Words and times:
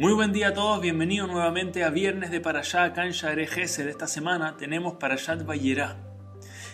Muy 0.00 0.14
buen 0.14 0.32
día 0.32 0.48
a 0.48 0.54
todos, 0.54 0.80
bienvenidos 0.80 1.28
nuevamente 1.28 1.84
a 1.84 1.90
Viernes 1.90 2.30
de 2.30 2.40
Parashá 2.40 2.88
Shadre 2.88 3.46
De 3.46 3.90
esta 3.90 4.06
semana 4.06 4.56
tenemos 4.56 4.94
Parashat 4.94 5.44
Vayera. 5.44 5.98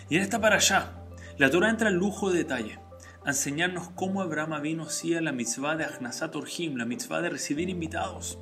Y 0.09 0.15
en 0.15 0.21
esta 0.21 0.39
Parashá, 0.39 1.03
la 1.37 1.49
Torah 1.49 1.69
entra 1.69 1.89
en 1.89 1.95
lujo 1.95 2.31
de 2.31 2.37
detalle 2.37 2.79
a 3.25 3.31
enseñarnos 3.31 3.89
cómo 3.95 4.21
Abraham 4.21 4.61
vino 4.61 4.83
hacía 4.83 5.19
la 5.19 5.33
mitzvah 5.33 5.75
de 5.75 5.83
Achnasat 5.83 6.37
Orhim, 6.37 6.77
la 6.77 6.85
mitzvah 6.85 7.19
de 7.19 7.29
recibir 7.29 7.69
invitados. 7.69 8.39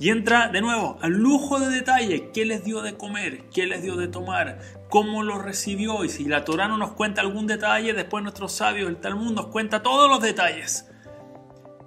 Y 0.00 0.08
entra 0.08 0.48
de 0.48 0.62
nuevo 0.62 0.96
al 1.02 1.12
lujo 1.12 1.60
de 1.60 1.68
detalle, 1.68 2.30
qué 2.32 2.46
les 2.46 2.64
dio 2.64 2.80
de 2.80 2.96
comer, 2.96 3.50
qué 3.50 3.66
les 3.66 3.82
dio 3.82 3.96
de 3.96 4.08
tomar, 4.08 4.60
cómo 4.88 5.24
los 5.24 5.42
recibió. 5.42 6.04
Y 6.04 6.08
si 6.08 6.24
la 6.24 6.42
Torah 6.46 6.68
no 6.68 6.78
nos 6.78 6.92
cuenta 6.92 7.20
algún 7.20 7.46
detalle, 7.46 7.92
después 7.92 8.22
nuestros 8.22 8.52
sabios, 8.52 8.88
el 8.88 8.96
Talmud 8.96 9.34
nos 9.34 9.48
cuenta 9.48 9.82
todos 9.82 10.08
los 10.08 10.22
detalles. 10.22 10.86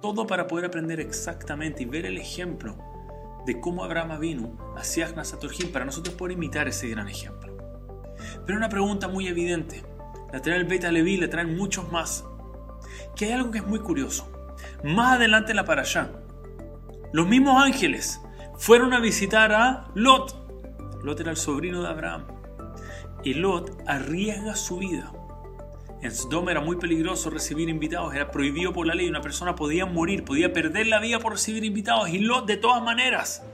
Todo 0.00 0.26
para 0.26 0.46
poder 0.46 0.64
aprender 0.66 0.98
exactamente 1.00 1.82
y 1.82 1.86
ver 1.86 2.06
el 2.06 2.16
ejemplo 2.16 2.76
de 3.44 3.60
cómo 3.60 3.84
Abraham 3.84 4.18
vino 4.18 4.74
hacia 4.76 5.10
Nasaturjim 5.12 5.72
para 5.72 5.84
nosotros 5.84 6.14
poder 6.14 6.32
imitar 6.32 6.68
ese 6.68 6.88
gran 6.88 7.08
ejemplo. 7.08 7.56
Pero 8.46 8.58
una 8.58 8.68
pregunta 8.68 9.08
muy 9.08 9.28
evidente, 9.28 9.82
la 10.32 10.40
trae 10.40 10.56
el 10.56 10.64
Beta 10.64 10.90
Levi, 10.90 11.16
la 11.18 11.28
traen 11.28 11.56
muchos 11.56 11.90
más, 11.92 12.24
que 13.14 13.26
hay 13.26 13.32
algo 13.32 13.50
que 13.50 13.58
es 13.58 13.66
muy 13.66 13.80
curioso. 13.80 14.30
Más 14.84 15.16
adelante 15.16 15.52
en 15.52 15.56
la 15.56 15.62
allá, 15.62 16.12
los 17.12 17.26
mismos 17.26 17.62
ángeles 17.62 18.20
fueron 18.56 18.94
a 18.94 19.00
visitar 19.00 19.52
a 19.52 19.90
Lot. 19.94 21.02
Lot 21.02 21.20
era 21.20 21.30
el 21.30 21.36
sobrino 21.36 21.82
de 21.82 21.88
Abraham. 21.88 22.26
Y 23.22 23.34
Lot 23.34 23.82
arriesga 23.86 24.54
su 24.54 24.78
vida 24.78 25.12
en 26.02 26.14
Sodom 26.14 26.48
era 26.48 26.60
muy 26.60 26.76
peligroso 26.76 27.30
recibir 27.30 27.68
invitados, 27.68 28.14
era 28.14 28.30
prohibido 28.30 28.72
por 28.72 28.86
la 28.86 28.94
ley, 28.94 29.08
una 29.08 29.20
persona 29.20 29.54
podía 29.54 29.86
morir, 29.86 30.24
podía 30.24 30.52
perder 30.52 30.86
la 30.86 30.98
vida 30.98 31.18
por 31.18 31.32
recibir 31.32 31.64
invitados 31.64 32.08
y 32.08 32.18
Lot 32.18 32.46
de 32.46 32.56
todas 32.56 32.82
maneras 32.82 33.44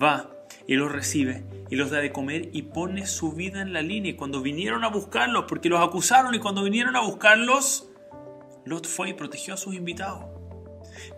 va 0.00 0.30
y 0.66 0.74
los 0.74 0.92
recibe 0.92 1.44
y 1.70 1.76
los 1.76 1.90
da 1.90 1.98
de 1.98 2.12
comer 2.12 2.50
y 2.52 2.62
pone 2.62 3.06
su 3.06 3.32
vida 3.32 3.62
en 3.62 3.72
la 3.72 3.80
línea. 3.80 4.12
Y 4.12 4.16
cuando 4.16 4.42
vinieron 4.42 4.84
a 4.84 4.88
buscarlos, 4.88 5.46
porque 5.48 5.70
los 5.70 5.80
acusaron 5.80 6.34
y 6.34 6.38
cuando 6.38 6.62
vinieron 6.62 6.96
a 6.96 7.00
buscarlos, 7.00 7.88
Lot 8.66 8.86
fue 8.86 9.10
y 9.10 9.14
protegió 9.14 9.54
a 9.54 9.56
sus 9.56 9.74
invitados. 9.74 10.26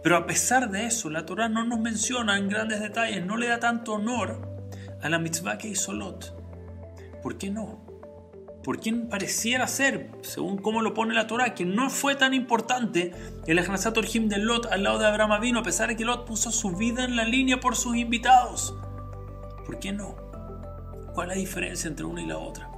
Pero 0.03 0.17
a 0.17 0.27
pesar 0.27 0.70
de 0.70 0.86
eso, 0.86 1.11
la 1.11 1.27
Torah 1.27 1.48
no 1.48 1.64
nos 1.64 1.81
menciona 1.81 2.39
en 2.39 2.48
grandes 2.48 2.81
detalles, 2.81 3.27
no 3.27 3.36
le 3.36 3.48
da 3.48 3.59
tanto 3.59 3.95
honor 3.95 4.48
a 5.03 5.09
la 5.09 5.19
mitzvah 5.19 5.59
que 5.59 5.69
hizo 5.69 5.92
Lot. 5.92 6.33
¿Por 7.20 7.36
qué 7.36 7.51
no? 7.51 7.84
Por 8.65 8.81
quien 8.81 9.09
pareciera 9.09 9.67
ser, 9.69 10.11
según 10.23 10.57
cómo 10.57 10.81
lo 10.81 10.95
pone 10.95 11.15
la 11.15 11.27
Torah, 11.27 11.55
que 11.55 11.67
no 11.67 11.91
fue 11.91 12.17
tan 12.17 12.33
importante 12.33 13.12
el 13.47 13.59
Ejnasat 13.59 13.97
Orhim 13.98 14.29
de 14.29 14.39
Lot 14.39 14.67
al 14.73 14.83
lado 14.83 14.98
de 14.98 15.07
Abraham 15.07 15.41
vino, 15.41 15.61
a 15.61 15.62
pesar 15.62 15.89
de 15.89 15.97
que 15.97 16.07
Lot 16.07 16.27
puso 16.27 16.51
su 16.51 16.75
vida 16.75 17.05
en 17.05 17.15
la 17.15 17.25
línea 17.25 17.61
por 17.61 17.77
sus 17.77 17.95
invitados. 17.95 18.75
¿Por 19.67 19.79
qué 19.79 19.92
no? 19.92 20.17
¿Cuál 21.12 21.31
es 21.31 21.37
la 21.37 21.41
diferencia 21.41 21.89
entre 21.89 22.07
una 22.07 22.23
y 22.23 22.27
la 22.27 22.39
otra? 22.39 22.70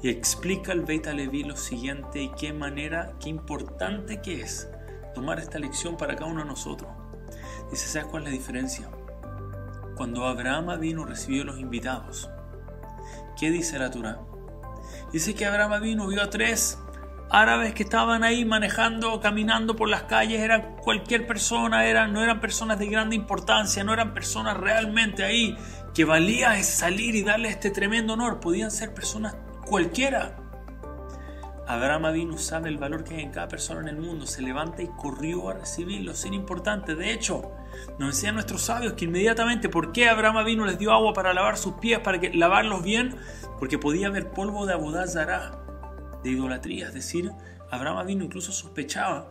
Y 0.00 0.10
explica 0.10 0.72
el 0.72 0.82
Beit 0.82 1.06
Levi 1.06 1.42
lo 1.42 1.56
siguiente 1.56 2.22
y 2.22 2.30
qué 2.30 2.52
manera, 2.52 3.14
qué 3.20 3.30
importante 3.30 4.22
que 4.22 4.42
es 4.42 4.68
tomar 5.12 5.40
esta 5.40 5.58
lección 5.58 5.96
para 5.96 6.14
cada 6.14 6.30
uno 6.30 6.42
de 6.42 6.46
nosotros. 6.46 6.90
Dice, 7.70 7.88
¿sabes 7.88 8.08
cuál 8.08 8.22
es 8.22 8.28
la 8.28 8.34
diferencia? 8.36 8.88
Cuando 9.96 10.26
Abraham 10.26 10.78
vino 10.78 11.04
recibió 11.04 11.44
los 11.44 11.58
invitados. 11.58 12.30
¿Qué 13.36 13.50
dice 13.50 13.78
la 13.78 13.90
Torah? 13.90 14.20
Dice 15.14 15.32
que 15.32 15.46
Abraham 15.46 15.80
vino, 15.80 16.08
vio 16.08 16.20
a 16.24 16.28
tres 16.28 16.76
árabes 17.30 17.72
que 17.72 17.84
estaban 17.84 18.24
ahí 18.24 18.44
manejando, 18.44 19.20
caminando 19.20 19.76
por 19.76 19.88
las 19.88 20.02
calles, 20.02 20.40
era 20.40 20.74
cualquier 20.74 21.24
persona, 21.24 21.86
eran, 21.86 22.12
no 22.12 22.20
eran 22.20 22.40
personas 22.40 22.80
de 22.80 22.88
grande 22.88 23.14
importancia, 23.14 23.84
no 23.84 23.92
eran 23.92 24.12
personas 24.12 24.56
realmente 24.56 25.22
ahí 25.22 25.56
que 25.94 26.04
valía 26.04 26.60
salir 26.64 27.14
y 27.14 27.22
darle 27.22 27.48
este 27.48 27.70
tremendo 27.70 28.14
honor, 28.14 28.40
podían 28.40 28.72
ser 28.72 28.92
personas 28.92 29.36
cualquiera. 29.64 30.34
Abraham 31.66 32.12
vino, 32.12 32.36
sabe 32.36 32.68
el 32.68 32.76
valor 32.76 33.04
que 33.04 33.14
hay 33.14 33.22
en 33.22 33.30
cada 33.30 33.48
persona 33.48 33.80
en 33.80 33.88
el 33.88 33.96
mundo, 33.96 34.26
se 34.26 34.42
levanta 34.42 34.82
y 34.82 34.88
corrió 34.88 35.48
a 35.48 35.54
recibirlo 35.54 36.14
sin 36.14 36.34
importante. 36.34 36.94
De 36.94 37.12
hecho, 37.12 37.52
nos 37.98 38.10
enseñan 38.10 38.34
nuestros 38.34 38.62
sabios 38.62 38.92
que 38.92 39.06
inmediatamente, 39.06 39.70
¿por 39.70 39.92
qué 39.92 40.08
Abraham 40.08 40.44
vino 40.44 40.66
les 40.66 40.78
dio 40.78 40.92
agua 40.92 41.14
para 41.14 41.32
lavar 41.32 41.56
sus 41.56 41.74
pies, 41.74 42.00
para 42.00 42.20
que, 42.20 42.34
lavarlos 42.34 42.82
bien? 42.82 43.16
Porque 43.58 43.78
podía 43.78 44.08
haber 44.08 44.30
polvo 44.30 44.66
de 44.66 44.74
abodazara, 44.74 45.58
de 46.22 46.30
idolatría. 46.30 46.88
Es 46.88 46.94
decir, 46.94 47.30
Abraham 47.70 48.06
vino 48.06 48.24
incluso 48.24 48.52
sospechaba 48.52 49.30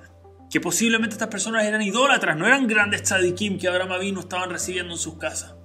que 0.50 0.60
posiblemente 0.60 1.14
estas 1.14 1.30
personas 1.30 1.66
eran 1.66 1.82
idólatras, 1.84 2.36
no 2.36 2.48
eran 2.48 2.68
grandes 2.68 3.04
tzadikim 3.04 3.60
que 3.60 3.68
Abraham 3.68 4.00
vino 4.00 4.20
estaban 4.22 4.50
recibiendo 4.50 4.94
en 4.94 5.00
sus 5.00 5.18
casas. 5.18 5.56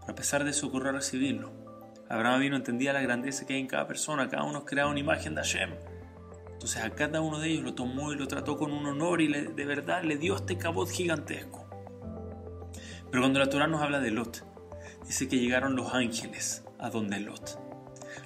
Pero 0.00 0.12
a 0.12 0.14
pesar 0.14 0.44
de 0.44 0.50
eso 0.50 0.66
ocurrió 0.68 0.90
a 0.90 0.92
recibirlo. 0.92 1.65
Abraham 2.08 2.40
vino 2.40 2.56
entendía 2.56 2.92
la 2.92 3.00
grandeza 3.00 3.46
que 3.46 3.54
hay 3.54 3.60
en 3.60 3.66
cada 3.66 3.86
persona, 3.86 4.28
cada 4.28 4.44
uno 4.44 4.64
creaba 4.64 4.90
una 4.90 5.00
imagen 5.00 5.34
de 5.34 5.42
Hashem. 5.42 5.70
Entonces 6.52 6.82
a 6.82 6.90
cada 6.90 7.20
uno 7.20 7.38
de 7.38 7.48
ellos 7.48 7.64
lo 7.64 7.74
tomó 7.74 8.12
y 8.12 8.16
lo 8.16 8.26
trató 8.28 8.56
con 8.56 8.72
un 8.72 8.86
honor 8.86 9.20
y 9.20 9.28
de 9.28 9.64
verdad 9.64 10.04
le 10.04 10.16
dio 10.16 10.36
este 10.36 10.56
cabot 10.56 10.88
gigantesco. 10.88 11.66
Pero 13.10 13.22
cuando 13.22 13.38
la 13.38 13.48
Torah 13.48 13.66
nos 13.66 13.82
habla 13.82 14.00
de 14.00 14.10
Lot, 14.10 14.44
dice 15.06 15.28
que 15.28 15.38
llegaron 15.38 15.76
los 15.76 15.92
ángeles 15.94 16.64
a 16.78 16.90
donde 16.90 17.20
Lot. 17.20 17.58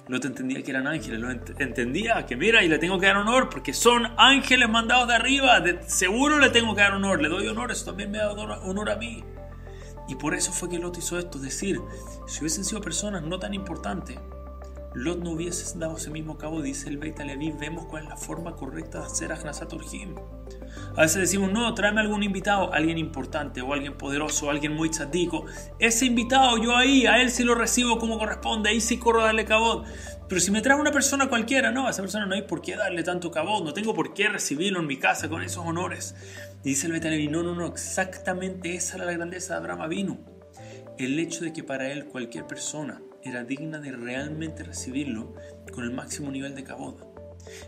Lot 0.07 0.25
entendía 0.25 0.63
que 0.63 0.71
eran 0.71 0.87
ángeles, 0.87 1.19
Lot 1.19 1.59
entendía 1.59 2.25
que 2.25 2.35
mira, 2.35 2.63
y 2.63 2.69
le 2.69 2.79
tengo 2.79 2.99
que 2.99 3.07
dar 3.07 3.17
honor 3.17 3.49
porque 3.49 3.73
son 3.73 4.07
ángeles 4.17 4.69
mandados 4.69 5.07
de 5.07 5.15
arriba, 5.15 5.59
de, 5.59 5.81
seguro 5.83 6.39
le 6.39 6.49
tengo 6.49 6.75
que 6.75 6.81
dar 6.81 6.93
honor, 6.93 7.21
le 7.21 7.29
doy 7.29 7.47
honor, 7.47 7.71
eso 7.71 7.85
también 7.85 8.11
me 8.11 8.17
da 8.17 8.31
honor 8.31 8.89
a 8.89 8.95
mí. 8.95 9.23
Y 10.11 10.15
por 10.15 10.35
eso 10.35 10.51
fue 10.51 10.67
que 10.67 10.77
Lot 10.77 10.97
hizo 10.97 11.17
esto, 11.17 11.37
es 11.37 11.43
decir, 11.45 11.81
si 12.27 12.39
hubiesen 12.41 12.65
sido 12.65 12.81
personas 12.81 13.23
no 13.23 13.39
tan 13.39 13.53
importantes, 13.53 14.19
Lot 14.93 15.19
no 15.19 15.31
hubiese 15.31 15.79
dado 15.79 15.95
ese 15.95 16.09
mismo 16.09 16.37
cabo, 16.37 16.61
dice 16.61 16.89
el 16.89 16.97
Beit 16.97 17.17
Levi, 17.19 17.53
vemos 17.53 17.85
cuál 17.85 18.03
es 18.03 18.09
la 18.09 18.17
forma 18.17 18.57
correcta 18.57 18.99
de 18.99 19.05
hacer 19.05 19.31
Ahnasat 19.31 19.71
Orhim. 19.71 20.15
A 20.97 21.01
veces 21.03 21.21
decimos, 21.21 21.49
no, 21.49 21.73
tráeme 21.73 22.01
algún 22.01 22.23
invitado, 22.23 22.73
alguien 22.73 22.97
importante 22.97 23.61
o 23.61 23.71
alguien 23.71 23.97
poderoso, 23.97 24.49
alguien 24.49 24.73
muy 24.73 24.89
chatico. 24.89 25.45
Ese 25.79 26.05
invitado, 26.07 26.57
yo 26.57 26.75
ahí, 26.75 27.05
a 27.05 27.21
él 27.21 27.31
sí 27.31 27.45
lo 27.45 27.55
recibo 27.55 27.97
como 27.99 28.19
corresponde, 28.19 28.69
ahí 28.69 28.81
sí 28.81 28.97
corro 28.97 29.21
a 29.21 29.25
darle 29.25 29.45
cabot. 29.45 29.85
Pero 30.27 30.41
si 30.41 30.51
me 30.51 30.61
trae 30.61 30.77
una 30.77 30.91
persona 30.91 31.29
cualquiera, 31.29 31.71
no, 31.71 31.87
a 31.87 31.91
esa 31.91 32.01
persona 32.01 32.25
no 32.25 32.35
hay 32.35 32.41
por 32.41 32.61
qué 32.61 32.75
darle 32.75 33.03
tanto 33.03 33.31
cabot, 33.31 33.63
no 33.63 33.73
tengo 33.73 33.93
por 33.93 34.13
qué 34.13 34.27
recibirlo 34.27 34.81
en 34.81 34.87
mi 34.87 34.97
casa 34.97 35.29
con 35.29 35.41
esos 35.41 35.65
honores. 35.65 36.15
Dice 36.63 36.87
el 36.87 36.91
Beit 36.91 37.05
Levi, 37.05 37.29
no, 37.29 37.43
no, 37.43 37.55
no, 37.55 37.67
exactamente 37.67 38.75
esa 38.75 38.97
era 38.97 39.05
la 39.05 39.13
grandeza 39.13 39.53
de 39.53 39.59
Abraham 39.59 39.89
vino. 39.89 40.19
El 40.97 41.17
hecho 41.17 41.45
de 41.45 41.53
que 41.53 41.63
para 41.63 41.89
él 41.89 42.05
cualquier 42.07 42.45
persona 42.45 43.01
era 43.23 43.43
digna 43.43 43.79
de 43.79 43.91
realmente 43.91 44.63
recibirlo 44.63 45.35
con 45.73 45.83
el 45.83 45.91
máximo 45.91 46.31
nivel 46.31 46.55
de 46.55 46.63
cabot. 46.63 47.07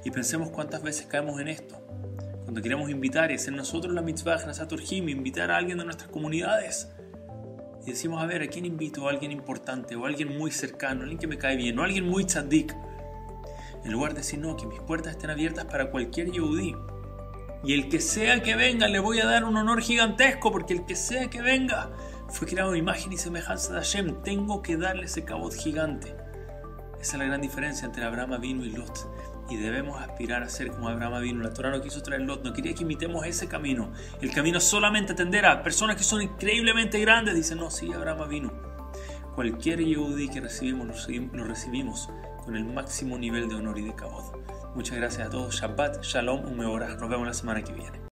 Y 0.04 0.12
pensemos 0.12 0.50
cuántas 0.50 0.82
veces 0.82 1.08
caemos 1.08 1.40
en 1.40 1.48
esto 1.48 1.84
cuando 2.44 2.62
queremos 2.62 2.90
invitar 2.90 3.32
y 3.32 3.36
hacer 3.36 3.54
nosotros 3.54 3.94
la 3.94 4.02
mitzvah 4.04 4.38
de 4.38 5.12
invitar 5.12 5.50
a 5.50 5.58
alguien 5.58 5.78
de 5.80 5.86
nuestras 5.86 6.12
comunidades. 6.12 6.90
Y 7.86 7.92
decimos, 7.92 8.22
a 8.22 8.28
ver, 8.28 8.44
¿a 8.44 8.48
quién 8.48 8.66
invito? 8.66 9.08
¿A 9.08 9.12
alguien 9.12 9.32
importante? 9.32 9.96
¿O 9.96 10.06
a 10.06 10.08
alguien 10.08 10.38
muy 10.38 10.52
cercano? 10.52 11.02
¿A 11.02 11.04
alguien 11.04 11.20
que 11.20 11.28
me 11.28 11.38
cae 11.38 11.56
bien? 11.56 11.80
¿O 11.80 11.82
a 11.82 11.86
alguien 11.86 12.06
muy 12.08 12.26
tzaddik? 12.26 12.76
En 13.84 13.92
lugar 13.92 14.14
de 14.14 14.20
decir, 14.20 14.40
no, 14.40 14.56
que 14.56 14.68
mis 14.68 14.80
puertas 14.82 15.14
estén 15.14 15.32
abiertas 15.32 15.66
para 15.66 15.90
cualquier 15.90 16.32
yehudí. 16.32 16.76
Y 17.64 17.74
el 17.74 17.90
que 17.90 18.00
sea 18.00 18.42
que 18.44 18.56
venga, 18.56 18.88
le 18.88 19.00
voy 19.00 19.20
a 19.20 19.26
dar 19.26 19.46
un 19.46 19.58
honor 19.58 19.82
gigantesco, 19.82 20.52
porque 20.52 20.74
el 20.74 20.86
que 20.86 20.96
sea 20.96 21.30
que 21.30 21.42
venga 21.42 21.92
fue 22.44 22.52
creado 22.52 22.76
imagen 22.76 23.14
y 23.14 23.18
semejanza 23.18 23.72
de 23.72 23.80
Hashem. 23.80 24.22
Tengo 24.22 24.62
que 24.62 24.76
darle 24.76 25.06
ese 25.06 25.24
cabot 25.24 25.54
gigante. 25.54 26.14
Esa 27.00 27.14
es 27.14 27.20
la 27.20 27.24
gran 27.24 27.40
diferencia 27.40 27.86
entre 27.86 28.04
Abraham 28.04 28.34
Avinu 28.34 28.66
y 28.66 28.72
Lot 28.72 29.08
y 29.50 29.56
debemos 29.56 30.02
aspirar 30.02 30.44
a 30.44 30.50
ser 30.50 30.70
como 30.72 30.90
Abraham 30.90 31.22
vino. 31.22 31.42
La 31.42 31.54
Torah 31.54 31.72
no 31.72 31.80
quiso 31.82 32.04
traer 32.04 32.24
Lot, 32.24 32.44
no 32.44 32.52
quería 32.52 32.74
que 32.74 32.84
imitemos 32.84 33.26
ese 33.26 33.48
camino. 33.48 33.94
El 34.20 34.34
camino 34.34 34.60
solamente 34.60 35.14
atender 35.14 35.46
a 35.46 35.64
personas 35.64 35.96
que 35.96 36.04
son 36.04 36.22
increíblemente 36.22 37.00
grandes. 37.00 37.34
Dice, 37.34 37.56
no, 37.56 37.72
sí, 37.72 37.94
Abraham 37.94 38.28
vino. 38.28 38.52
Cualquier 39.36 39.80
Yehudi 39.80 40.28
que 40.28 40.42
recibimos, 40.42 41.08
lo 41.32 41.44
recibimos 41.46 42.10
con 42.44 42.58
el 42.58 42.66
máximo 42.66 43.18
nivel 43.18 43.48
de 43.48 43.56
honor 43.56 43.80
y 43.80 43.84
de 43.84 43.96
cabod. 43.96 44.36
Muchas 44.76 44.98
gracias 44.98 45.28
a 45.28 45.30
todos. 45.30 45.56
Shabbat, 45.56 46.04
Shalom, 46.04 46.44
un 46.46 46.58
Nos 46.58 47.10
vemos 47.10 47.26
la 47.26 47.34
semana 47.34 47.64
que 47.64 47.72
viene. 47.72 48.13